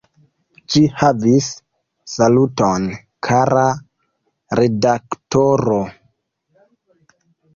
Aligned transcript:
Ĝi 0.75 0.79
havis 1.01 1.49
saluton: 2.13 2.87
"Kara 3.27 3.65
redaktoro! 4.61 5.77